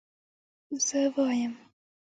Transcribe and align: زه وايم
زه 0.85 0.99
وايم 1.15 1.53